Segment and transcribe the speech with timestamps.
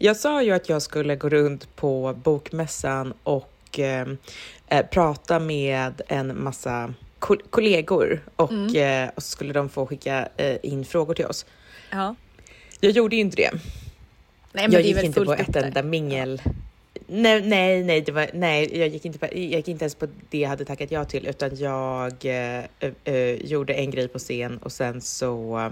[0.00, 4.06] Jag sa ju att jag skulle gå runt på bokmässan och eh,
[4.66, 10.28] eh, prata med en massa kol kollegor och, eh, och så skulle de få skicka
[10.36, 11.46] eh, in frågor till oss.
[11.90, 12.14] Ja.
[12.80, 13.50] Jag gjorde ju inte det.
[14.52, 15.62] Nej, men jag gick inte på ett där.
[15.62, 16.42] enda mingel.
[17.06, 20.06] Nej, nej, nej, det var, nej jag, gick inte på, jag gick inte ens på
[20.30, 22.64] det jag hade tackat ja till, utan jag eh,
[23.04, 25.70] eh, gjorde en grej på scen och sen så eh,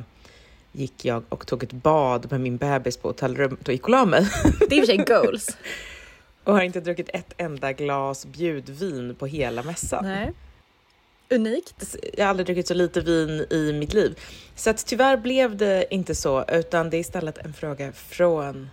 [0.76, 4.04] gick jag och tog ett bad med min bebis på hotellrummet och gick och la
[4.04, 4.28] mig.
[4.68, 5.56] Det är i och för sig goals.
[6.44, 10.04] och har inte druckit ett enda glas bjudvin på hela mässan.
[10.04, 10.32] Nej.
[11.30, 11.96] Unikt.
[12.16, 14.18] Jag har aldrig druckit så lite vin i mitt liv.
[14.54, 18.70] Så att tyvärr blev det inte så, utan det är istället en fråga från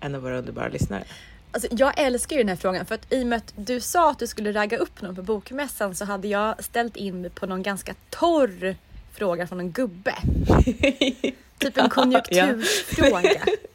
[0.00, 1.04] en av våra underbara lyssnare.
[1.52, 4.10] Alltså, jag älskar ju den här frågan för att i och med att du sa
[4.10, 7.62] att du skulle ragga upp någon på bokmässan så hade jag ställt in på någon
[7.62, 8.76] ganska torr
[9.12, 10.14] fråga från en gubbe.
[11.58, 13.40] typ en konjunkturfråga.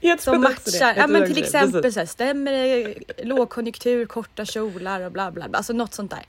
[0.00, 1.94] Jag Som matchar, ja men till exempel Precis.
[1.94, 5.58] så här, stämmer det lågkonjunktur, korta kjolar och bla bla bla.
[5.58, 6.26] Alltså något sånt där.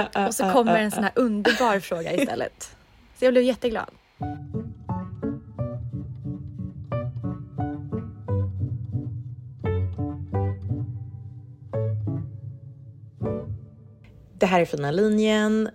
[0.00, 2.76] Uh, uh, Och så uh, kommer uh, en sån här underbar fråga istället.
[3.18, 3.90] Så jag blev jätteglad.
[14.38, 15.70] Det här är Fina linjen,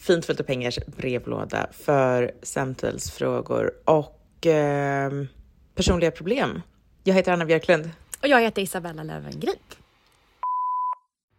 [0.00, 5.12] Fint fullt av pengars brevlåda för samtalsfrågor och eh,
[5.74, 6.62] personliga problem.
[7.04, 7.90] Jag heter Anna Björklund.
[8.22, 9.74] Och jag heter Isabella Löwengrip.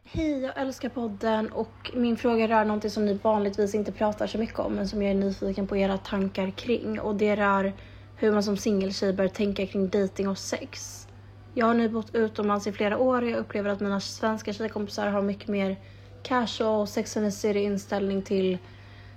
[0.04, 4.38] Hej, jag älskar podden och min fråga rör någonting som ni vanligtvis inte pratar så
[4.38, 7.74] mycket om men som jag är nyfiken på era tankar kring och det rör
[8.18, 11.08] hur man som singeltjej bör tänka kring dating och sex.
[11.54, 15.08] Jag har nu bott utomlands i flera år och jag upplever att mina svenska tjejkompisar
[15.08, 15.78] har mycket mer
[16.24, 18.58] casual, sex and the city inställning till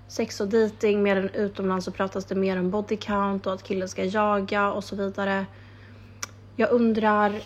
[0.08, 3.88] sex och dating medan utomlands så pratas det mer om body count och att killen
[3.88, 5.46] ska jaga och så vidare.
[6.56, 7.40] Jag undrar,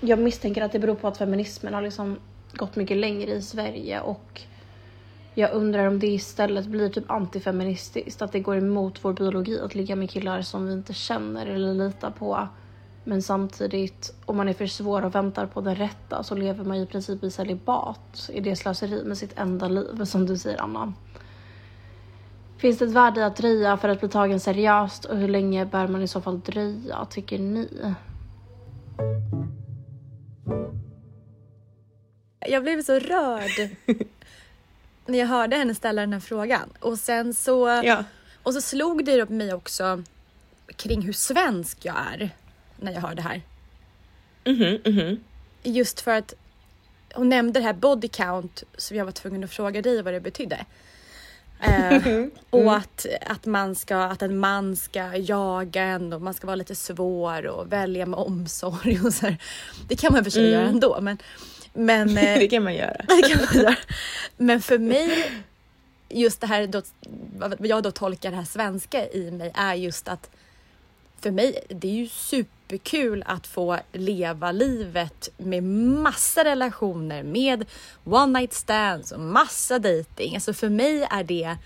[0.00, 2.18] jag misstänker att det beror på att feminismen har liksom
[2.52, 4.42] gått mycket längre i Sverige och
[5.34, 9.74] jag undrar om det istället blir typ antifeministiskt, att det går emot vår biologi att
[9.74, 12.48] ligga med killar som vi inte känner eller litar på.
[13.04, 16.76] Men samtidigt, om man är för svår och väntar på den rätta så lever man
[16.76, 18.30] ju i princip i celibat.
[18.32, 20.92] Är det slöseri med sitt enda liv, som du säger Anna?
[22.58, 25.66] Finns det ett värde i att dröja för att bli tagen seriöst och hur länge
[25.66, 27.68] bör man i så fall dröja, tycker ni?
[32.48, 33.70] Jag blev så rörd
[35.06, 36.70] när jag hörde henne ställa den här frågan.
[36.80, 38.04] Och sen så, Ja.
[38.42, 40.02] och så slog det upp mig också
[40.76, 42.30] kring hur svensk jag är
[42.82, 43.42] när jag hör det här.
[44.44, 45.20] Mhm, mhm.
[45.62, 46.34] Just för att
[47.14, 50.20] hon nämnde det här body count som jag var tvungen att fråga dig vad det
[50.20, 50.64] betydde.
[51.60, 56.46] Eh, och att, att, man ska, att en man ska jaga en och man ska
[56.46, 59.36] vara lite svår och välja med omsorg och så här.
[59.88, 61.18] Det kan man för sig göra ändå men,
[61.72, 62.96] men eh, Det kan man göra.
[63.08, 63.76] det kan man göra.
[64.36, 65.32] Men för mig,
[66.08, 66.82] just det här, då,
[67.36, 70.30] vad jag då tolkar det här svenska i mig är just att
[71.20, 72.08] för mig, det är ju
[72.72, 77.64] superkul att få leva livet med massa relationer, med
[78.04, 80.34] one night stands och massa dating.
[80.34, 81.56] Alltså för mig är det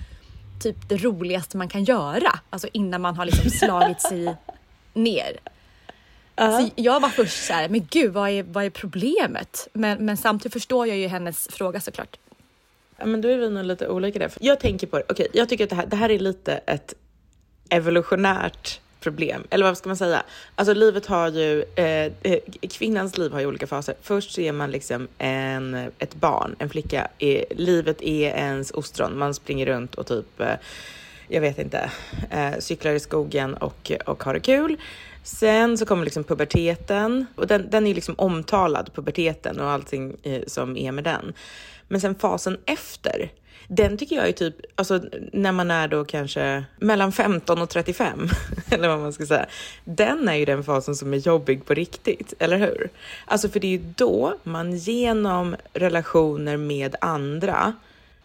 [0.61, 4.37] typ det roligaste man kan göra, alltså innan man har liksom slagit sig
[4.95, 5.39] ner.
[6.37, 9.69] Så jag var först så här, men gud vad är, vad är problemet?
[9.73, 12.17] Men, men samtidigt förstår jag ju hennes fråga såklart.
[12.99, 14.33] Ja, men då är vi nog lite olika där.
[14.41, 16.95] Jag tänker på det, okej, jag tycker att det här, det här är lite ett
[17.71, 19.47] evolutionärt problem.
[19.51, 20.23] Eller vad ska man säga?
[20.55, 22.39] Alltså livet har ju, eh, eh
[22.71, 23.95] kvinnans liv har ju olika faser.
[24.03, 27.09] Först så är man liksom en, ett barn, en flicka.
[27.51, 29.19] Livet är ens ostron.
[29.19, 30.55] Man springer runt och typ eh,
[31.29, 31.91] jag vet inte,
[32.31, 34.77] eh, cyklar i skogen och, och har det kul.
[35.23, 40.43] Sen så kommer liksom puberteten och den, den är liksom omtalad, puberteten och allting eh,
[40.47, 41.33] som är med den.
[41.89, 43.31] Men sen fasen efter,
[43.69, 45.01] den tycker jag är typ, alltså
[45.33, 48.29] när man är då kanske mellan 15 och 35,
[48.71, 49.47] eller vad man ska säga.
[49.85, 52.91] Den är ju den fasen som är jobbig på riktigt, eller hur?
[53.25, 57.75] Alltså för det är ju då man genom relationer med andra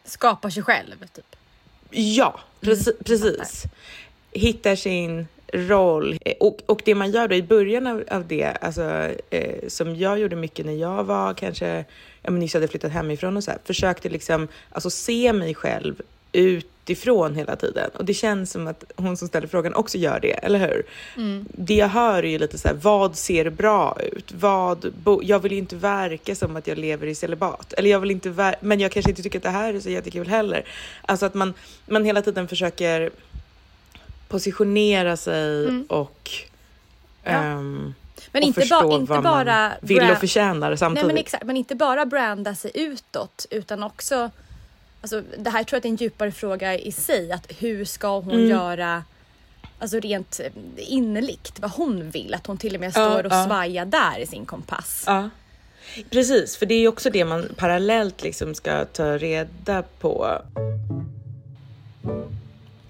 [0.03, 1.35] Skapar sig själv, typ.
[1.89, 3.63] Ja, preci precis.
[4.31, 6.19] Hittar sin roll.
[6.39, 10.19] Och, och det man gör då i början av, av det, alltså, eh, som jag
[10.19, 11.85] gjorde mycket när jag var kanske,
[12.21, 16.01] jag nyss hade flyttat hemifrån och så här, försökte liksom alltså, se mig själv
[16.31, 17.89] utifrån hela tiden.
[17.93, 20.83] Och det känns som att hon som ställer frågan också gör det, eller hur?
[21.17, 21.45] Mm.
[21.53, 24.33] Det jag hör är ju lite så här, vad ser bra ut?
[24.39, 27.73] Vad, jag vill ju inte verka som att jag lever i celibat.
[27.73, 30.27] Eller jag vill inte, men jag kanske inte tycker att det här är så jättekul
[30.27, 30.65] heller.
[31.01, 31.53] Alltså att man,
[31.85, 33.11] man hela tiden försöker
[34.27, 35.85] positionera sig mm.
[35.89, 36.31] och
[37.23, 37.53] ja.
[37.53, 37.93] um,
[38.31, 41.05] men inte, ba, inte vad bara man vill och förtjänar samtidigt.
[41.07, 44.31] Nej, men, exakt, men inte bara branda sig utåt utan också
[45.01, 47.31] Alltså, det här tror jag är en djupare fråga i sig.
[47.31, 48.49] Att hur ska hon mm.
[48.49, 49.03] göra
[49.79, 52.33] alltså rent eh, innerligt vad hon vill?
[52.33, 53.45] Att hon till och med står ja, och ja.
[53.45, 55.03] svajar där i sin kompass.
[55.07, 55.29] Ja.
[56.09, 60.41] Precis, för det är också det man parallellt liksom ska ta reda på.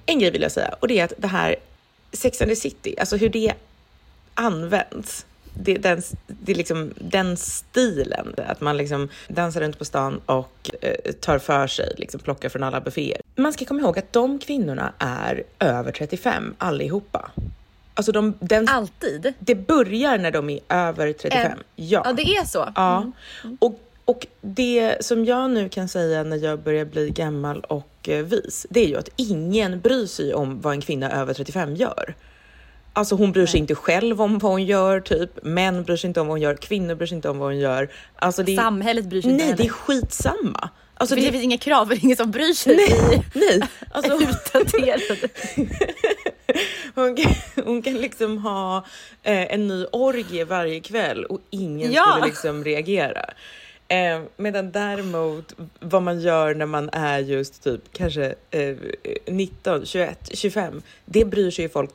[0.05, 1.55] En grej vill jag säga och det är att det här
[2.13, 3.53] Sex and the City, alltså hur det
[4.33, 10.21] används det, den, det är liksom den stilen, att man liksom dansar runt på stan
[10.25, 13.21] och eh, tar för sig, liksom plockar från alla bufféer.
[13.35, 17.31] Man ska komma ihåg att de kvinnorna är över 35 allihopa.
[17.93, 19.33] Alltså de, den, Alltid?
[19.39, 21.51] Det börjar när de är över 35.
[21.51, 22.01] Äh, ja.
[22.05, 22.71] ja, det är så?
[22.75, 22.97] Ja.
[23.43, 23.57] Mm.
[23.61, 28.25] Och, och det som jag nu kan säga när jag börjar bli gammal och eh,
[28.25, 32.15] vis, det är ju att ingen bryr sig om vad en kvinna över 35 gör.
[32.93, 35.43] Alltså hon bryr sig inte själv om vad hon gör, typ.
[35.43, 37.59] Män bryr sig inte om vad hon gör, kvinnor bryr sig inte om vad hon
[37.59, 37.89] gör.
[38.15, 40.69] Alltså det Samhället bryr sig nej, inte Nej, det är skitsamma.
[40.93, 42.75] Alltså det, det finns inga krav, det är ingen som bryr sig.
[42.75, 43.61] Nej, nej.
[43.91, 45.29] Alltså, utdaterade.
[46.95, 47.33] hon, kan,
[47.65, 48.77] hon kan liksom ha
[49.23, 52.05] eh, en ny orgie varje kväll och ingen ja.
[52.11, 53.25] skulle liksom reagera.
[53.87, 58.75] Eh, medan däremot vad man gör när man är just typ kanske eh,
[59.25, 61.91] 19, 21, 25, det bryr sig folk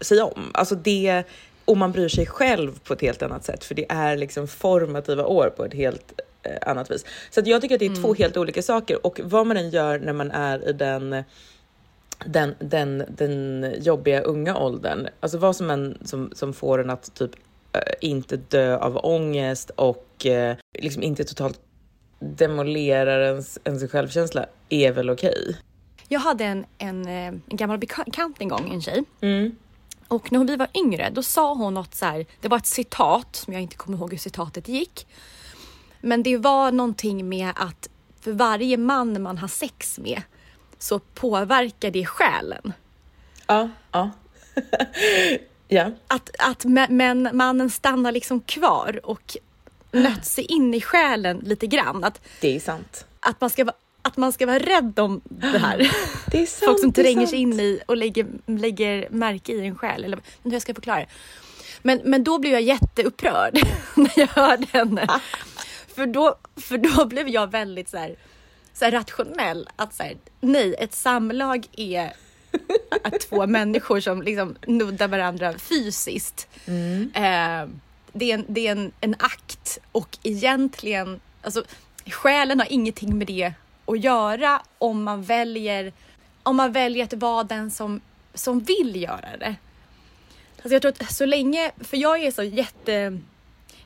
[0.00, 0.50] sig om.
[0.54, 1.24] Alltså det,
[1.64, 5.26] och man bryr sig själv på ett helt annat sätt, för det är liksom formativa
[5.26, 7.04] år på ett helt eh, annat vis.
[7.30, 8.02] Så att jag tycker att det är mm.
[8.02, 11.24] två helt olika saker och vad man än gör när man är i den
[12.26, 17.14] den, den, den jobbiga unga åldern, alltså vad som än som, som får en att
[17.14, 17.30] typ
[17.72, 21.60] äh, inte dö av ångest och äh, liksom inte totalt
[22.20, 25.34] demolerar ens, ens självkänsla är väl okej.
[25.42, 25.54] Okay.
[26.08, 29.56] Jag hade en, en, en gammal bekant en gång, en tjej, mm.
[30.08, 33.36] Och när vi var yngre, då sa hon något så här, det var ett citat
[33.36, 35.06] som jag inte kommer ihåg hur citatet gick.
[36.00, 37.88] Men det var någonting med att
[38.20, 40.22] för varje man man har sex med
[40.78, 42.72] så påverkar det själen.
[43.46, 44.10] Ja, ja.
[45.68, 45.90] ja.
[46.06, 49.36] Att, att men mannen stannar liksom kvar och
[49.92, 52.04] nött sig in i själen lite grann.
[52.04, 53.06] Att, det är sant.
[53.20, 53.76] Att man ska vara
[54.08, 55.78] att man ska vara rädd om det här.
[56.30, 59.78] Det är sant, Folk som tränger sig in i och lägger, lägger märke i en
[59.78, 60.04] själ.
[60.04, 61.04] Eller hur jag ska förklara
[61.82, 63.58] Men, men då blev jag jätteupprörd
[63.94, 65.08] när jag hörde henne.
[65.94, 68.16] för, då, för då blev jag väldigt så här,
[68.72, 69.68] så här rationell.
[69.76, 72.12] Att så här, nej, ett samlag är
[73.04, 76.48] att två människor som liksom nuddar varandra fysiskt.
[76.66, 77.10] Mm.
[77.14, 77.74] Eh,
[78.12, 81.64] det är, en, det är en, en akt och egentligen, alltså
[82.06, 83.52] själen har ingenting med det
[83.88, 85.92] att göra om man väljer,
[86.42, 88.00] om man väljer att vara den som,
[88.34, 89.56] som vill göra det.
[90.56, 93.18] Alltså jag tror att så länge, för jag är så jätte,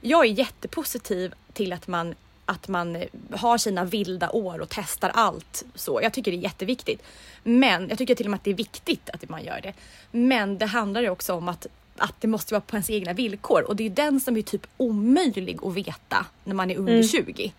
[0.00, 2.14] jag är jättepositiv till att man
[2.46, 6.00] att man har sina vilda år och testar allt så.
[6.02, 7.02] Jag tycker det är jätteviktigt.
[7.42, 9.72] Men jag tycker till och med att det är viktigt att man gör det.
[10.10, 11.66] Men det handlar ju också om att,
[11.96, 14.66] att det måste vara på ens egna villkor och det är den som är typ
[14.76, 17.04] omöjlig att veta när man är under mm.
[17.04, 17.52] 20.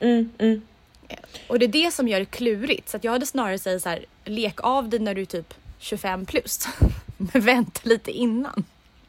[0.00, 0.62] Mm, mm.
[1.46, 2.88] Och det är det som gör det klurigt.
[2.88, 6.26] Så jag hade snarare sagt så här, lek av dig när du är typ 25
[6.26, 6.68] plus.
[7.16, 8.64] men vänta lite innan.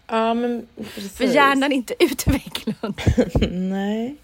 [0.07, 1.17] Ja, men precis.
[1.17, 3.01] För hjärnan är inte utvecklad.
[3.51, 4.15] Nej.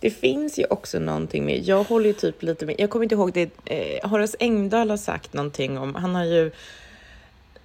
[0.00, 3.14] Det finns ju också någonting med, jag håller ju typ lite med, jag kommer inte
[3.14, 6.50] ihåg det, eh, Horace Engdahl har sagt någonting om, han har ju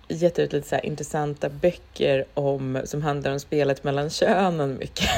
[0.07, 5.10] gett ut lite så intressanta böcker om, som handlar om spelet mellan könen mycket.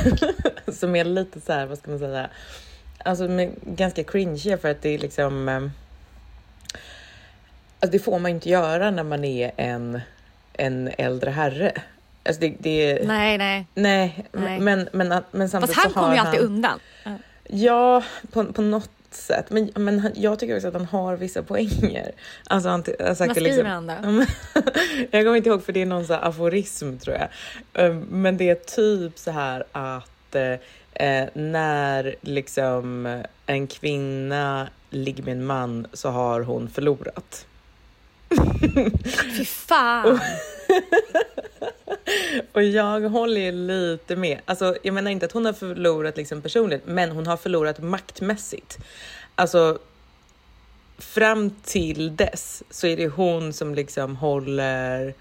[0.79, 2.29] som är lite så här, vad ska man säga,
[3.05, 3.27] alltså
[3.65, 5.49] ganska cringe för att det är liksom...
[5.49, 5.61] Eh,
[7.79, 10.01] Alltså det får man inte göra när man är en,
[10.53, 11.71] en äldre herre.
[12.25, 13.67] Alltså det, det, Nej, nej.
[13.73, 14.59] nej, Nej.
[14.59, 16.79] Men, men, men samtidigt Fast han kommer ju alltid han, undan.
[17.43, 19.45] Ja, på, på något sätt.
[19.49, 22.11] Men, men han- jag tycker också att han har vissa poänger.
[22.47, 23.65] Alltså han, han sagt Vad skriver liksom,
[24.03, 24.25] han då?
[25.11, 27.29] Jag kommer inte ihåg för det är någon så aforism tror jag.
[27.89, 30.59] Um, Men det är typ så här att eh,
[30.93, 33.05] eh, när liksom
[33.45, 37.45] en kvinna ligger med en man så har hon förlorat.
[39.37, 40.19] Fy fan!
[42.51, 44.39] Och jag håller ju lite med.
[44.45, 48.77] Alltså, jag menar inte att hon har förlorat liksom personligt, men hon har förlorat maktmässigt.
[49.35, 49.79] Alltså,
[50.97, 55.13] fram till dess så är det hon som liksom håller eh,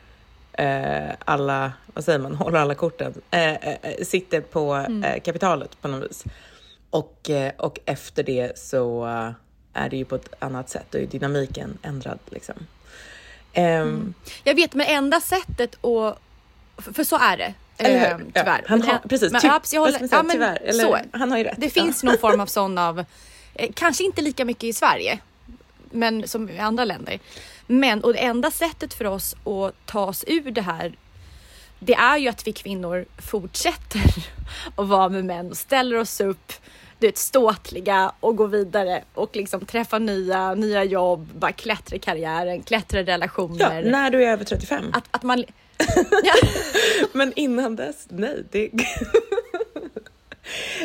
[1.24, 6.10] alla, vad säger man, håller alla korten, eh, eh, sitter på eh, kapitalet på något
[6.10, 6.24] vis.
[6.90, 9.30] Och, eh, och efter det så eh,
[9.72, 12.54] är det ju på ett annat sätt och är dynamiken ändrad liksom.
[13.52, 16.18] Ehm, Jag vet, men enda sättet att...
[16.78, 17.54] För, för så är det.
[17.78, 18.06] Eller hur?
[18.06, 18.58] ehm, tyvärr.
[18.58, 20.42] Ja, han har, en- precis, men, ty- ja, precis, jag vad håller, ska man säga,
[20.42, 20.70] ja, men tyvärr.
[20.70, 21.18] Eller, så.
[21.18, 21.54] Han har ju rätt.
[21.60, 21.82] Det ja.
[21.82, 23.04] finns någon form av sån av,
[23.54, 25.18] eh, kanske inte lika mycket i Sverige,
[25.90, 27.18] men som i andra länder.
[27.66, 30.92] Men och det enda sättet för oss att ta oss ur det här,
[31.78, 34.00] det är ju att vi kvinnor fortsätter
[34.76, 36.52] att vara med män och ställer oss upp,
[36.98, 41.98] du vet, ståtliga och går vidare och liksom träffa nya, nya jobb, bara klättra i
[41.98, 43.82] karriären, klättra i Ja, relationer.
[43.90, 44.84] när du är över 35.
[44.92, 45.44] att, att man...
[46.24, 46.34] Ja.
[47.12, 48.44] Men innan dess, nej.
[48.50, 48.70] Det...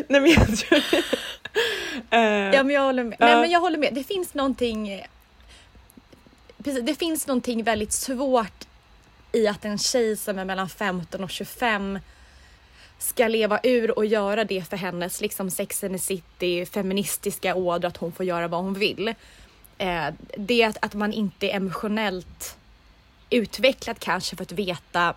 [0.07, 0.83] nej men jag tror...
[2.12, 2.19] Eh,
[2.55, 3.17] Ja, men jag håller med.
[3.19, 3.25] Ja.
[3.25, 3.93] Nej, men jag håller med.
[3.93, 5.05] Det finns någonting.
[6.63, 8.67] Precis, det finns någonting väldigt svårt
[9.31, 11.99] i att en tjej som är mellan 15 och 25
[12.99, 17.87] ska leva ur och göra det för hennes liksom Sex and the City feministiska ådra
[17.87, 19.07] att hon får göra vad hon vill.
[19.77, 22.57] Eh, det är att, att man inte är emotionellt
[23.29, 25.15] utvecklad kanske för att veta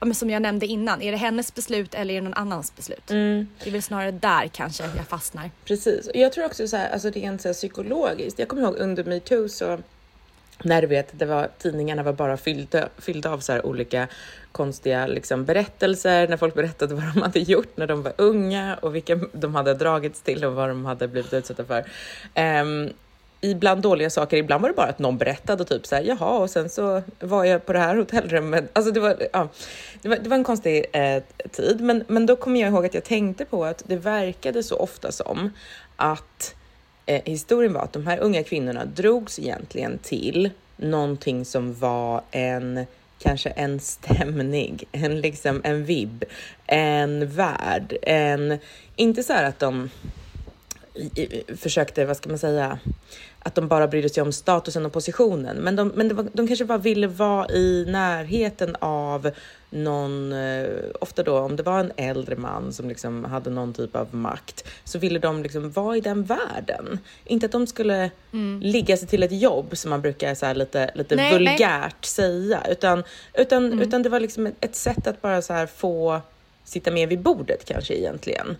[0.00, 3.10] men som jag nämnde innan, är det hennes beslut eller är det någon annans beslut?
[3.10, 3.48] Mm.
[3.62, 5.50] Det är väl snarare där kanske jag fastnar.
[5.64, 6.06] Precis.
[6.06, 8.38] Och jag tror också så här, alltså rent så här psykologiskt.
[8.38, 9.78] Jag kommer ihåg under metoo så
[10.64, 14.08] när du vet, det var, tidningarna var bara fyllda, fyllda av så här olika
[14.52, 18.94] konstiga liksom, berättelser, när folk berättade vad de hade gjort när de var unga och
[18.94, 21.84] vilka de hade dragits till och vad de hade blivit utsatta för.
[22.34, 22.90] Ehm, um,
[23.40, 26.50] ibland dåliga saker, ibland var det bara att någon berättade typ så här, jaha, och
[26.50, 28.70] sen så var jag på det här hotellrummet.
[28.72, 29.48] Alltså det var, ja,
[30.02, 31.22] det var, det var en konstig eh,
[31.52, 34.76] tid, men, men då kommer jag ihåg att jag tänkte på att det verkade så
[34.76, 35.52] ofta som
[35.96, 36.54] att
[37.06, 42.86] eh, historien var att de här unga kvinnorna drogs egentligen till någonting som var en
[43.18, 46.24] kanske en stämning, en liksom en vibb,
[46.66, 48.58] en värld, en
[48.96, 49.90] inte så här att de
[51.56, 52.78] försökte, vad ska man säga,
[53.38, 55.56] att de bara brydde sig om statusen och positionen.
[55.56, 59.30] Men de, men de, de kanske bara ville vara i närheten av
[59.70, 60.66] någon, eh,
[61.00, 64.68] ofta då om det var en äldre man som liksom hade någon typ av makt,
[64.84, 66.98] så ville de liksom vara i den världen.
[67.24, 68.10] Inte att de skulle
[68.60, 73.02] ligga sig till ett jobb som man brukar så lite, lite Nej, vulgärt säga, utan,
[73.34, 76.20] utan, utan det var liksom ett, ett sätt att bara så få
[76.64, 78.56] sitta med vid bordet kanske egentligen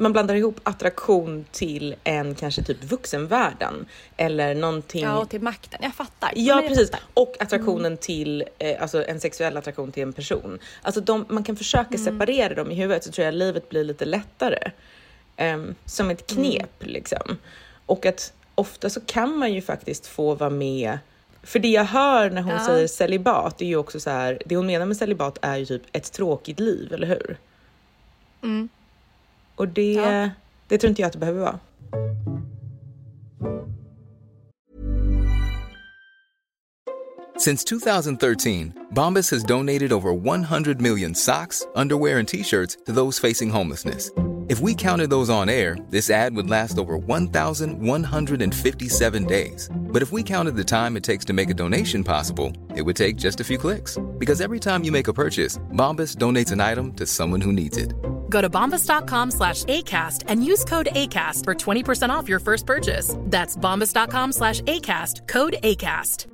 [0.00, 5.02] man blandar ihop attraktion till en kanske typ vuxenvärlden eller någonting.
[5.02, 5.80] Ja, och till makten.
[5.82, 6.32] Jag fattar.
[6.36, 6.90] Ja, jag precis.
[6.90, 7.04] fattar.
[7.14, 10.58] Och attraktionen till, eh, alltså en sexuell attraktion till en person.
[10.82, 14.04] Alltså de, man kan försöka separera dem i huvudet så tror jag livet blir lite
[14.04, 14.70] lättare.
[15.36, 17.36] Ehm, som ett knep liksom.
[17.86, 20.98] Och att ofta så kan man ju faktiskt få vara med.
[21.42, 22.66] För det jag hör när hon Ja.
[22.66, 25.82] säger celibat, är ju också så här, det hon menar med celibat är ju typ
[25.92, 27.36] ett tråkigt liv, eller hur?
[28.42, 28.68] Mm.
[29.60, 30.30] Och det, Ja.
[30.68, 31.58] det tror inte jag att det behöver vara.
[37.36, 43.18] Since 2013, Bombas has donated over 100 million socks, underwear, and t shirts to those
[43.18, 44.10] facing homelessness.
[44.48, 49.70] If we counted those on air, this ad would last over 1,157 days.
[49.92, 52.96] But if we counted the time it takes to make a donation possible, it would
[52.96, 53.98] take just a few clicks.
[54.18, 57.76] Because every time you make a purchase, Bombas donates an item to someone who needs
[57.76, 57.92] it.
[58.30, 63.14] Go to bombas.com slash ACAST and use code ACAST for 20% off your first purchase.
[63.26, 66.26] That's bombas.com slash ACAST, code ACAST.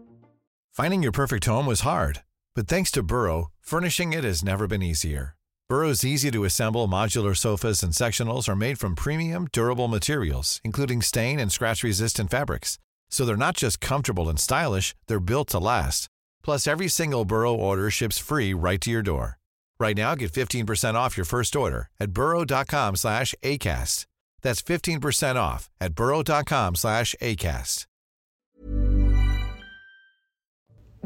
[0.72, 2.22] Finding your perfect home was hard,
[2.54, 5.34] but thanks to Burrow, furnishing it has never been easier.
[5.70, 11.02] Burrow's easy to assemble modular sofas and sectionals are made from premium, durable materials, including
[11.02, 12.78] stain and scratch resistant fabrics.
[13.08, 16.08] So they're not just comfortable and stylish, they're built to last.
[16.44, 19.35] Plus, every single Burrow order ships free right to your door.
[19.78, 24.06] Right now, get 15% off your first order at burrow.com slash ACAST.
[24.42, 27.86] That's 15% off at burrow.com slash ACAST.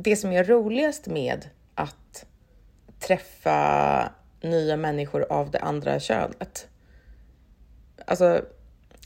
[0.02, 2.24] det som är roligast med att
[2.98, 6.68] träffa nya människor av det andra könet.
[8.04, 8.44] Alltså,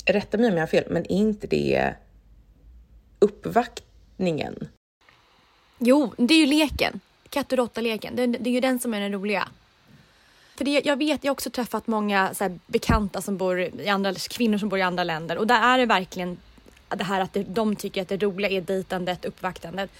[0.06, 1.94] rätta mig om jag har fel, men är inte det
[3.18, 4.68] uppvaktningen?
[5.78, 7.00] Jo, det är ju leken.
[7.34, 8.16] Katt och råtta-leken.
[8.16, 9.48] Det, det är ju den som är den roliga.
[10.56, 13.88] För det, jag vet, jag har också träffat många så här, bekanta som bor i
[13.88, 16.36] andra, kvinnor som bor i andra länder och där är det verkligen
[16.88, 19.90] det här att det, de tycker att det roliga är dejtandet, uppvaktandet.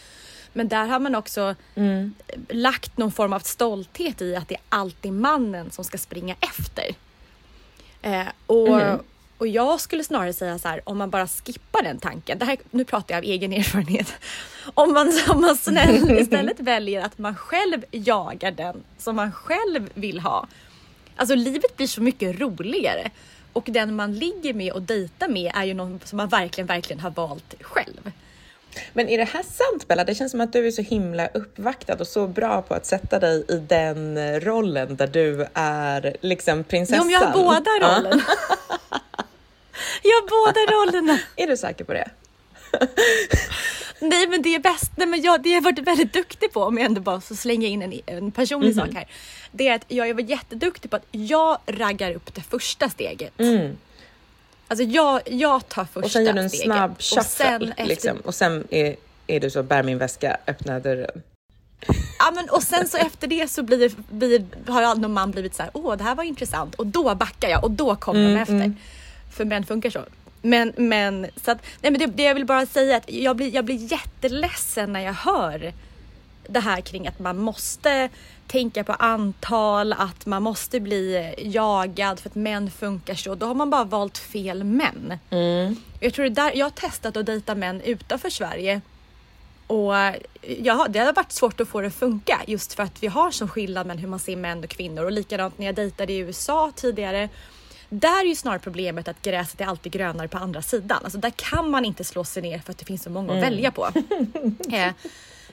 [0.52, 2.14] Men där har man också mm.
[2.48, 6.94] lagt någon form av stolthet i att det är alltid mannen som ska springa efter.
[8.02, 8.98] Eh, och, mm.
[9.38, 12.38] Och jag skulle snarare säga så här, om man bara skippar den tanken.
[12.38, 14.12] Det här, nu pratar jag av egen erfarenhet.
[14.74, 19.90] Om man, om man snäll, istället väljer att man själv jagar den som man själv
[19.94, 20.46] vill ha.
[21.16, 23.10] Alltså livet blir så mycket roligare.
[23.52, 27.00] Och den man ligger med och dejtar med är ju någon som man verkligen, verkligen
[27.00, 28.10] har valt själv.
[28.92, 30.04] Men är det här sant Bella?
[30.04, 33.18] Det känns som att du är så himla uppvaktad och så bra på att sätta
[33.18, 37.10] dig i den rollen där du är liksom prinsessan.
[37.10, 38.22] Jo, jag har båda rollerna.
[40.02, 41.18] jag har båda rollerna.
[41.36, 42.10] Är du säker på det?
[44.00, 46.62] Nej men det är bäst, nej men jag, det har jag varit väldigt duktig på
[46.62, 48.86] om jag ändå bara får slänga in en, en personlig mm.
[48.86, 49.08] sak här.
[49.52, 53.40] Det är att jag har varit jätteduktig på att jag raggar upp det första steget.
[53.40, 53.76] Mm.
[54.68, 56.08] Alltså jag, jag tar första steget.
[56.08, 57.84] Och sen gör du en snabb shuffle efter...
[57.84, 58.16] liksom.
[58.24, 61.22] Och sen är, är du så, bär min väska, öppna dörren.
[62.18, 65.62] Ja men och sen så efter det så blir, blir, har någon man blivit så
[65.62, 68.40] här, åh det här var intressant och då backar jag och då kommer mm, de
[68.40, 68.54] efter.
[68.54, 68.76] Mm.
[69.34, 70.04] För män funkar så.
[70.42, 73.54] Men, men, så att, nej men det, det jag vill bara säga att jag blir,
[73.54, 75.72] jag blir jätteledsen när jag hör
[76.48, 78.08] det här kring att man måste
[78.46, 83.34] tänka på antal, att man måste bli jagad för att män funkar så.
[83.34, 85.18] Då har man bara valt fel män.
[85.30, 85.76] Mm.
[86.00, 88.80] Jag, tror det där, jag har testat att dejta män utanför Sverige
[89.66, 89.94] och
[90.62, 93.30] ja, det har varit svårt att få det att funka just för att vi har
[93.30, 96.18] så skillnad mellan hur man ser män och kvinnor och likadant när jag dejtade i
[96.18, 97.28] USA tidigare
[97.88, 101.00] där är ju snarare problemet att gräset är alltid grönare på andra sidan.
[101.04, 103.44] Alltså där kan man inte slå sig ner för att det finns så många mm.
[103.44, 103.88] att välja på.
[104.72, 104.92] eh,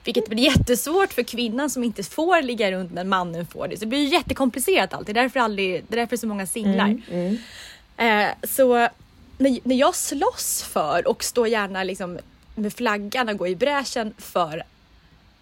[0.03, 3.75] vilket blir jättesvårt för kvinnan som inte får ligga runt när mannen får det.
[3.75, 5.06] Så det blir jättekomplicerat allt.
[5.06, 6.86] Det är därför, aldrig, det är därför så många singlar.
[6.86, 7.38] Mm,
[7.97, 8.27] mm.
[8.27, 8.88] Eh, så
[9.38, 12.19] när, när jag slåss för och står gärna liksom
[12.56, 14.63] med flaggan och går i bräschen för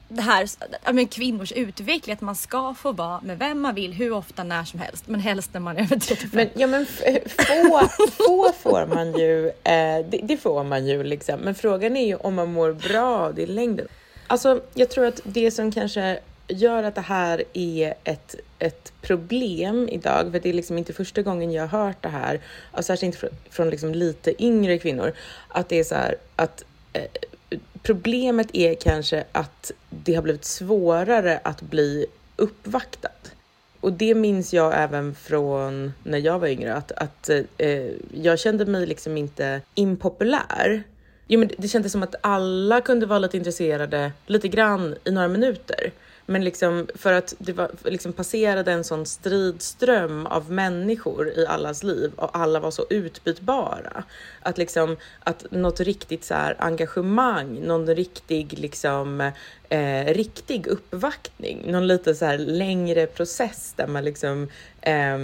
[0.09, 0.49] det här
[0.93, 4.63] men, kvinnors utveckling, att man ska få vara med vem man vill, hur ofta, när
[4.63, 6.29] som helst, men helst när man är över 35.
[6.31, 11.39] Men, ja, men få, få får man ju, eh, det, det, får man ju liksom,
[11.39, 13.87] men frågan är ju om man mår bra av det i längden.
[14.27, 19.89] Alltså, jag tror att det som kanske gör att det här är ett, ett problem
[19.91, 22.39] idag, för det är liksom inte första gången jag har hört det här,
[22.71, 25.13] och särskilt inte från, från liksom lite yngre kvinnor,
[25.47, 27.03] att det är så här att eh,
[27.83, 33.09] problemet är kanske att det har blivit svårare att bli uppvaktad.
[33.81, 38.65] Och det minns jag även från när jag var yngre, att, att eh, jag kände
[38.65, 40.83] mig liksom inte impopulär.
[41.27, 45.27] Jo, men det kändes som att alla kunde vara lite intresserade lite grann i några
[45.27, 45.91] minuter.
[46.29, 51.83] Men liksom för att det var, liksom passerade en sån stridström av människor i allas
[51.83, 54.03] liv och alla var så utbytbara.
[54.41, 59.31] Att liksom att något riktigt så här engagemang, någon riktig liksom
[59.69, 64.47] eh, riktig uppvaktning, någon lite så här längre process där man liksom
[64.81, 65.17] eh,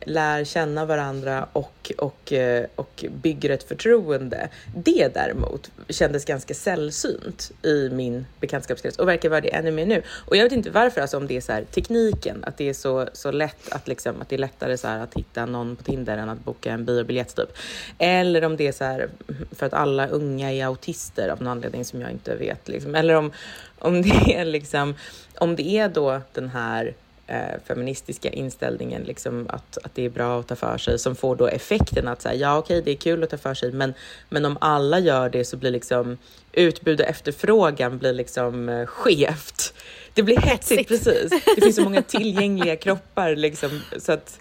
[0.00, 4.48] lär känna varandra och, och, eh, och bygger ett förtroende.
[4.76, 10.02] Det däremot kändes ganska sällsynt i min bekantskapskrets och verkar vara det ännu mer nu.
[10.26, 12.74] Och jag vet inte varför, alltså om det är så här, tekniken, att det är
[12.74, 15.82] så, så lätt att liksom, att det är lättare så här, att hitta någon på
[15.82, 17.52] Tinder än att boka en biobiljett typ.
[17.98, 19.08] Eller om det är så här
[19.52, 22.68] för att alla unga är autister av någon anledning som jag inte vet.
[22.68, 22.94] Liksom.
[22.94, 23.32] Eller om,
[23.78, 24.94] om det är liksom,
[25.38, 26.94] om det är då den här
[27.26, 31.36] eh, feministiska inställningen, liksom att, att det är bra att ta för sig, som får
[31.36, 33.94] då effekten att säga ja okej, det är kul att ta för sig, men,
[34.28, 36.18] men om alla gör det så blir liksom
[36.52, 39.74] utbud och efterfrågan blir liksom eh, skevt.
[40.14, 41.30] Det blir hetsigt, precis.
[41.56, 44.38] Det finns så många tillgängliga kroppar liksom, så att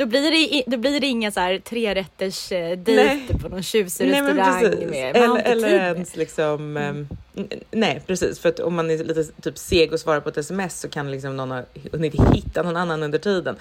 [0.00, 4.10] då blir det, då blir det inga så här trerätters eh, dejter på någon tjusig
[4.10, 7.08] restaurang med Eller, eller ens liksom, mm.
[7.34, 10.36] um, nej precis, för att om man är lite typ seg och svarar på ett
[10.36, 13.56] sms så kan liksom någon ha hunnit hitta någon annan under tiden.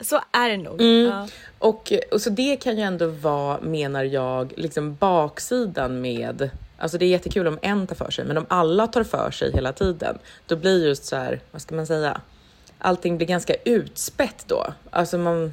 [0.00, 0.80] Så är det nog.
[0.80, 1.06] Mm.
[1.06, 1.28] Ja.
[1.58, 7.04] Och, och så det kan ju ändå vara, menar jag, liksom baksidan med Alltså det
[7.04, 10.18] är jättekul om en tar för sig, men om alla tar för sig hela tiden,
[10.46, 12.20] då blir just så här, vad ska man säga?
[12.78, 14.74] Allting blir ganska utspätt då.
[14.90, 15.52] Alltså man,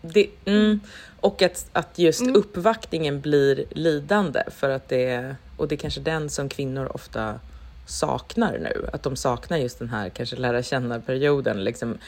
[0.00, 0.80] det, mm,
[1.20, 2.36] och att, att just mm.
[2.36, 7.40] uppvaktningen blir lidande för att det och det är kanske den som kvinnor ofta
[7.86, 8.88] saknar nu.
[8.92, 11.98] Att de saknar just den här kanske lära känna-perioden, liksom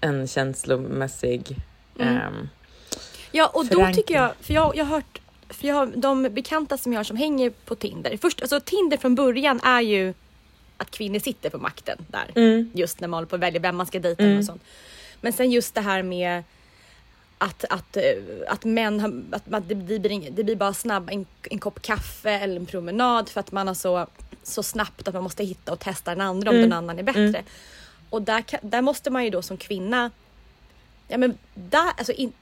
[0.00, 1.56] en känslomässig
[1.98, 2.16] Mm.
[2.16, 2.48] ehm,
[3.32, 3.94] Ja, och då Förankring.
[3.94, 7.04] tycker jag, för jag, jag har hört, för jag har de bekanta som jag har
[7.04, 8.16] som hänger på Tinder.
[8.22, 10.14] Först, alltså Tinder från början är ju
[10.76, 12.30] att kvinnor sitter på makten där.
[12.34, 12.70] Mm.
[12.74, 14.62] Just när man håller på att välja vem man ska dejta med och sånt.
[15.20, 16.42] Men sen just det här med
[17.44, 18.02] att, att, eh,
[18.48, 21.82] att män har, att man, det, blir, ing- det blir bara snabb en, en kopp
[21.82, 24.06] kaffe eller en promenad för att man har så,
[24.42, 27.42] så snabbt att man måste hitta och testa den andra om den annan är bättre.
[28.10, 30.10] Och där, kan, där måste man ju då som kvinna,
[31.08, 32.32] ja men där, alltså in,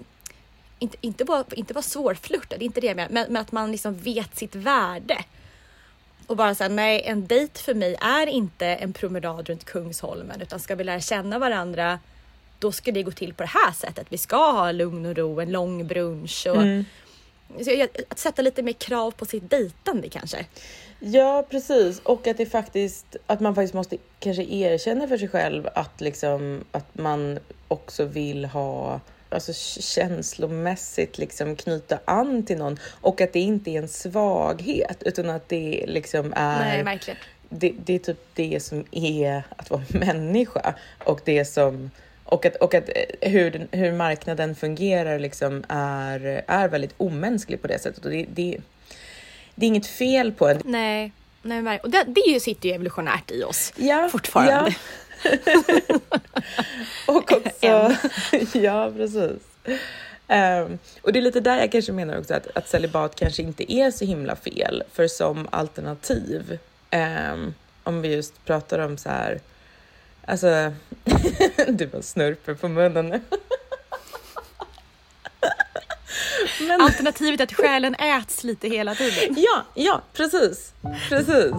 [0.78, 3.52] inte, inte, vara, inte vara svårflörtad, det är inte det jag menar, men, men att
[3.52, 5.24] man liksom vet sitt värde.
[6.26, 10.60] Och bara säga nej, en dejt för mig är inte en promenad runt Kungsholmen utan
[10.60, 11.98] ska vi lära känna varandra
[12.62, 14.06] då ska det gå till på det här sättet.
[14.10, 16.62] Vi ska ha lugn och ro, en lång brunch och
[17.66, 20.46] jag- att sätta lite mer krav på sitt dejtande kanske.
[21.00, 21.98] Ja, precis.
[22.00, 26.64] Och att det faktiskt, att man faktiskt måste kanske erkänna för sig själv att liksom
[26.72, 33.40] att man också vill ha alltså känslomässigt liksom knyta an till någon och att det
[33.40, 37.18] inte är en svaghet utan att det liksom är Nej, verkligen.
[37.48, 41.90] det, det är typ det som är att vara människa och det som
[42.32, 47.68] och att, och att eh, hur, hur marknaden fungerar liksom är, är väldigt omänsklig på
[47.68, 48.04] det sättet.
[48.04, 48.58] Och det, det,
[49.54, 50.62] det är inget fel på en.
[50.64, 54.74] Nej, nej och det, det sitter ju evolutionärt i oss Ja, fortfarande.
[55.24, 55.30] Ja.
[57.06, 57.96] och också,
[58.58, 59.42] ja precis.
[60.28, 63.72] Ehm, och det är lite där jag kanske menar också att, att celibat kanske inte
[63.72, 66.58] är så himla fel, för som alternativ,
[66.90, 69.40] ehm, om vi just pratar om så här,
[70.26, 70.72] alltså,
[71.68, 73.20] du bara snurper på munnen nu.
[76.60, 79.34] Men, Alternativet är att själen äts lite hela tiden.
[79.36, 80.72] ja, ja, precis,
[81.08, 81.52] precis.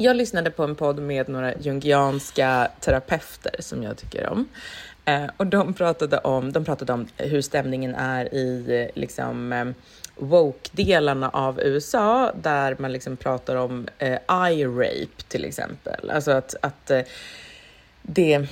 [0.00, 4.48] Jag lyssnade på en podd med några jungianska terapeuter som jag tycker om.
[5.08, 9.66] Eh, och de pratade, om, de pratade om hur stämningen är i eh, liksom, eh,
[10.16, 16.10] woke-delarna av USA där man liksom pratar om eh, eye rape till exempel.
[16.10, 17.00] Alltså att, att eh,
[18.10, 18.46] det,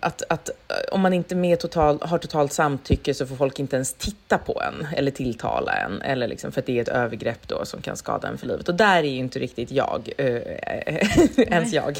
[0.00, 0.50] att, att
[0.92, 4.62] om man inte med total, har totalt samtycke så får folk inte ens titta på
[4.62, 7.96] en eller tilltala en eller liksom för att det är ett övergrepp då som kan
[7.96, 8.68] skada en för livet.
[8.68, 10.26] Och där är ju inte riktigt jag, äh,
[11.36, 11.98] ens jag.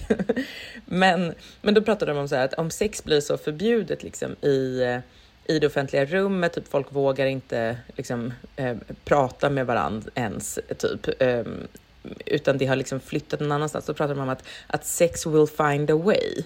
[0.84, 4.32] men, men då pratade de om så här att om sex blir så förbjudet liksom
[4.32, 4.82] i
[5.48, 11.22] i det offentliga rummet, typ folk vågar inte liksom, eh, prata med varandra ens, typ.
[11.22, 11.44] Eh,
[12.26, 13.86] utan det har liksom flyttat någon annanstans.
[13.86, 16.42] Då pratar de om att, att sex will find a way.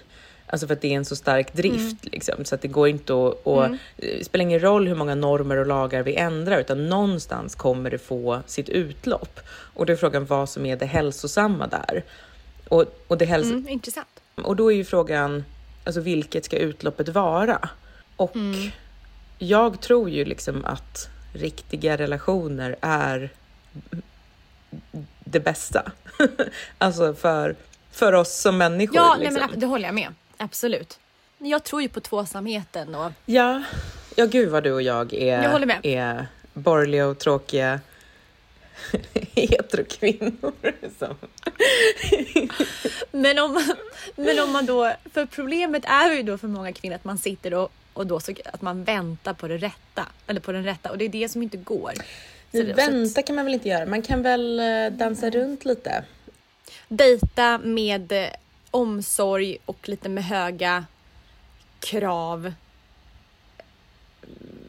[0.47, 3.13] Alltså för att det är en så stark drift liksom, så att det går inte
[3.13, 3.41] att...
[3.47, 7.91] Och, Det spelar ingen roll hur många normer och lagar vi ändrar, utan någonstans kommer
[7.91, 9.41] det få sitt utlopp.
[9.75, 12.05] Och då är frågan vad som är det hälsosamma där.
[12.69, 14.09] Och, och, det häls- Mm, intressant.
[14.43, 15.45] och då är ju frågan,
[15.85, 17.69] alltså vilket ska utloppet vara?
[18.17, 18.37] Och
[19.39, 23.31] jag tror ju liksom att riktiga relationer är
[25.31, 25.93] det bästa.
[26.79, 27.57] alltså för,
[27.91, 28.97] för oss som människor.
[28.97, 29.35] Ja, liksom.
[29.35, 30.15] nej, men, det håller jag med.
[30.37, 30.99] Absolut.
[31.39, 33.63] Jag tror ju på tvåsamheten och ja.
[34.17, 35.79] ja, gud vad du och jag är, Jag håller med.
[35.83, 37.81] är borgerliga och tråkiga
[39.15, 40.53] heterokvinnor.
[40.99, 41.17] Som.
[43.11, 43.75] Men om,
[44.17, 47.55] men om man då, för problemet är ju då för många kvinnor att man sitter
[47.55, 50.99] och, och då så, att man väntar på det rätta, eller på den rätta och
[50.99, 51.93] det är det som inte går.
[52.53, 56.05] Så det- vänta kan man väl inte göra, man kan väl eh, dansa runt lite.
[56.89, 58.29] Dejta med eh,
[58.71, 60.85] omsorg och lite med höga
[61.81, 62.53] krav.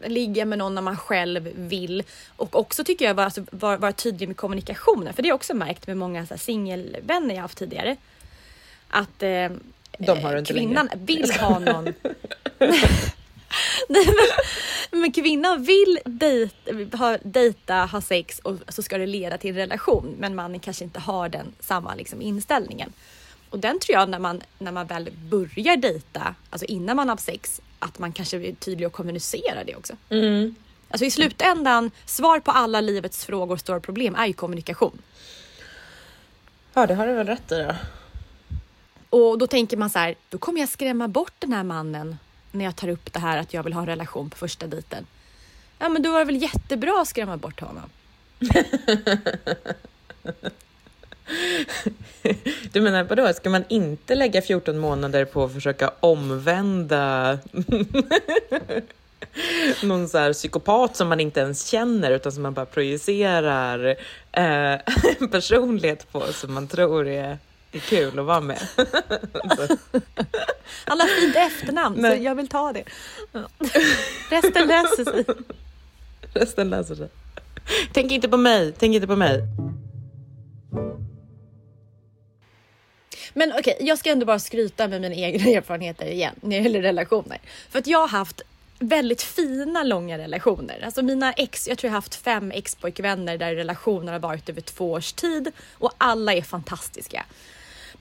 [0.05, 2.03] Ligga med någon när man själv vill
[2.35, 5.13] och också tycker jag vara, alltså, vara, vara tydlig med kommunikationen.
[5.13, 7.95] För det har jag också märkt med många så här singelvänner jag haft tidigare.
[8.87, 9.49] Att eh,
[9.97, 11.05] De har inte kvinnan längre.
[11.05, 11.93] vill ha någon.
[13.89, 19.37] Nej, men, men kvinnan vill dejta, ha, dejta, ha sex och så ska det leda
[19.37, 20.15] till en relation.
[20.19, 22.93] Men mannen kanske inte har den samma liksom, inställningen.
[23.49, 27.17] Och den tror jag när man, när man väl börjar dejta, alltså innan man har
[27.17, 29.93] sex, att man kanske är tydlig och kommunicerar det också.
[30.89, 35.01] Alltså i slutändan, svar på alla livets frågor och stora problem är ju kommunikation.
[36.73, 37.75] Ja, det har du väl rätt i då.
[39.09, 42.17] Och då tänker man så här, då kommer jag skrämma bort den här mannen
[42.51, 45.05] när jag tar upp det här att jag vill ha en relation på första dejten.
[45.79, 47.89] Ja, men då var det väl jättebra att skrämma bort honom.
[52.71, 57.39] Du menar vadå, ska man inte lägga 14 månader på att försöka omvända
[59.83, 63.95] någon så här psykopat som man inte ens känner utan som man bara projicerar
[64.31, 64.75] eh,
[65.31, 67.37] personlighet på som man tror är,
[67.77, 68.61] är kul att vara med.
[70.85, 72.17] Han har fint efternamn Nej.
[72.17, 72.83] så jag vill ta det.
[74.29, 75.25] Resten löser sig.
[76.33, 77.09] Resten läser sig.
[77.93, 79.41] Tänk inte på mig, tänk inte på mig.
[83.33, 86.81] Men okej, jag ska ändå bara skryta med mina egna erfarenheter igen när det gäller
[86.81, 87.39] relationer.
[87.69, 88.41] För att jag har haft
[88.79, 90.81] väldigt fina långa relationer.
[90.85, 94.61] Alltså mina ex, jag tror jag har haft fem ex-pojkvänner där relationer har varit över
[94.61, 97.25] två års tid och alla är fantastiska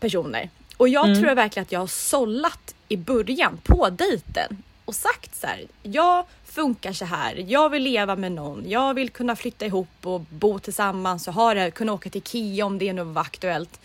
[0.00, 0.50] personer.
[0.76, 5.46] Och jag tror verkligen att jag har sållat i början på dejten och sagt så
[5.46, 9.88] här, jag funkar så här, jag vill leva med någon, jag vill kunna flytta ihop
[10.02, 13.80] och bo tillsammans och ha det, kunna åka till Kia om det nu var aktuellt.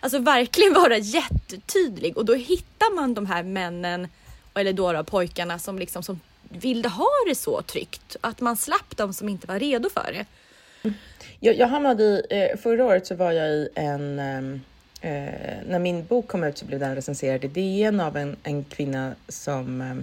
[0.00, 4.08] Alltså verkligen vara jättetydlig och då hittar man de här männen
[4.54, 8.16] eller då, då pojkarna som liksom som ville ha det så tryggt.
[8.20, 10.26] Att man slapp de som inte var redo för det.
[11.40, 14.60] Jag, jag hamnade i, eh, förra året så var jag i en, ehm,
[15.04, 18.64] eh, när min bok kom ut så blev den recenserad i DN av en, en
[18.64, 19.94] kvinna som eh,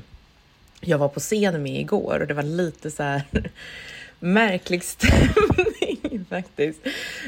[0.81, 3.23] jag var på scen med igår och det var lite så här
[4.19, 6.79] märklig stämning faktiskt.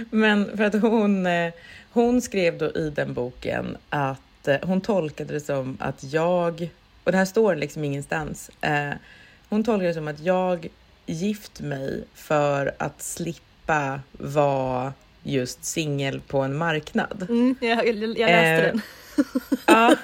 [0.09, 1.53] Men för att hon, eh,
[1.91, 6.69] hon skrev då i den boken att eh, hon tolkade det som att jag,
[7.03, 8.91] och det här står liksom ingenstans, eh,
[9.49, 10.67] hon tolkade det som att jag
[11.05, 17.25] gift mig för att slippa vara just singel på en marknad.
[17.29, 18.81] Mm, jag, jag läste Eh, den.
[19.65, 19.95] Ja.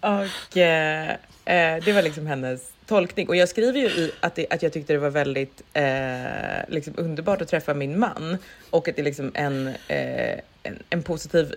[0.20, 1.10] och eh,
[1.44, 3.28] eh, det var liksom hennes tolkning.
[3.28, 6.94] Och jag skriver ju i att, det, att jag tyckte det var väldigt eh, liksom
[6.96, 8.38] underbart att träffa min man
[8.70, 11.54] och att det är liksom en, eh, en, en positiv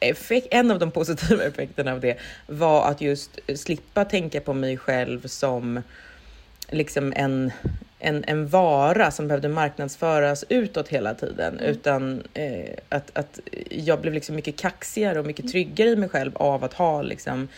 [0.00, 4.76] effekt, en av de positiva effekterna av det var att just slippa tänka på mig
[4.76, 5.82] själv som
[6.70, 7.52] liksom en,
[8.04, 14.14] en, en vara som behövde marknadsföras utåt hela tiden, utan eh, att, att jag blev
[14.14, 17.48] liksom mycket kaxigare och mycket tryggare i mig själv av att ha liksom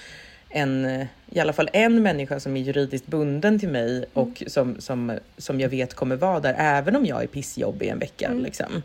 [0.49, 5.19] en, i alla fall en människa som är juridiskt bunden till mig och som, som,
[5.37, 8.33] som jag vet kommer vara där även om jag är pissjobbig en vecka.
[8.33, 8.83] Liksom.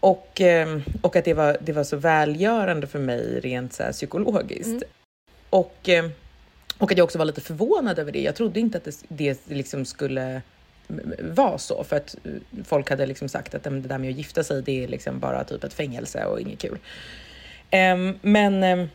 [0.00, 4.82] Och, eh, och att det var, det var så välgörande för mig rent så psykologiskt.
[5.50, 6.04] Och, eh,
[6.78, 8.20] och att jag också var lite förvånad över det.
[8.20, 10.42] Jag trodde inte att det, det liksom skulle
[11.20, 12.30] vara så, för att eh,
[12.64, 15.18] folk hade liksom sagt att "Men det där med att gifta sig, det är liksom
[15.18, 16.78] bara typ ett fängelse och inget kul.
[17.70, 18.88] Ehm, men ehm,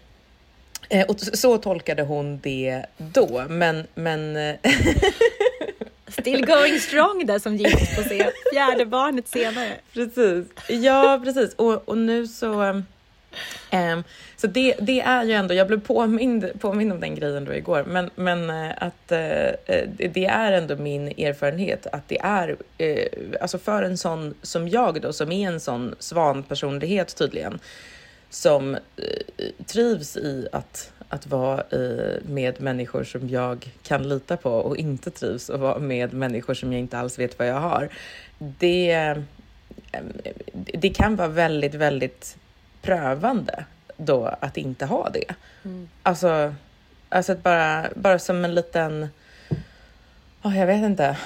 [0.89, 4.55] eh, och så tolkade hon det då, men, men eh,
[6.07, 9.73] Still going strong där som gift på se fjärde barnet senare.
[9.93, 10.47] precis.
[10.67, 11.53] Ja, precis.
[11.53, 12.81] Och, och nu så...
[13.71, 14.03] Um,
[14.37, 17.83] så det, det är ju ändå, jag blev påmind, påmind om den grejen då igår,
[17.87, 19.77] men, men eh, att uh,
[20.09, 25.01] det, är ändå min erfarenhet att det är, uh, alltså för en sån som jag
[25.01, 27.59] då, som är en sån svanpersonlighet tydligen,
[28.29, 31.63] som uh, trivs i att, att vara
[32.21, 36.73] med människor som jag kan lita på och inte trivs att vara med människor som
[36.73, 37.89] jag inte alls vet vad jag har.
[38.37, 39.15] Det,
[40.53, 42.37] det kan vara väldigt, väldigt
[42.81, 43.65] prövande
[43.97, 45.35] då att inte ha det.
[46.03, 46.55] Alltså,
[47.09, 49.09] alltså att bara, bara som en liten,
[50.41, 51.17] oh, jag vet inte,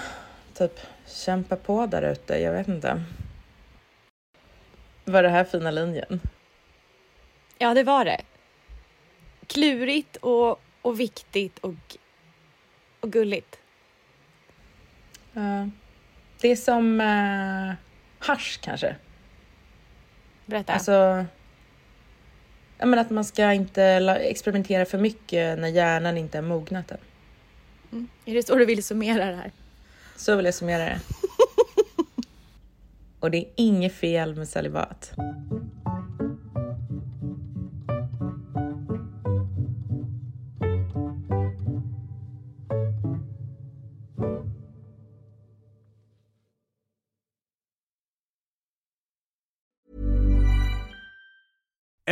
[0.54, 3.04] typ kämpa på där ute, jag vet inte.
[5.06, 6.22] Var det här fina linjen?
[7.58, 8.22] Ja, det var det.
[9.48, 11.98] Klurigt och, och viktigt och,
[13.00, 13.60] och gulligt.
[15.34, 15.70] Ja.
[16.42, 17.74] det är som uh,
[18.20, 18.96] hasch kanske.
[20.46, 20.74] Berätta.
[20.74, 21.26] Alltså,
[22.78, 23.84] jag menar att man ska inte
[24.22, 26.98] experimentera för mycket när hjärnan inte är mognat än.
[27.92, 28.08] Mm.
[28.26, 29.52] Är det så du vill summera det här?
[30.16, 31.00] Så vill jag summera det.
[33.20, 35.12] Och det är inget fel med celibat.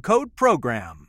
[0.00, 1.01] code PROGRAM.